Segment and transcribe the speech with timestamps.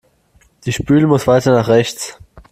[0.65, 2.17] Die Spüle muss weiter nach rechts.